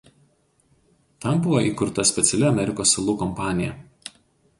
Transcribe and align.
Tam 1.25 1.43
buvo 1.43 1.59
įkurta 1.65 2.05
speciali 2.11 2.47
Amerikos 2.47 2.95
salų 2.97 3.15
kompanija. 3.21 3.77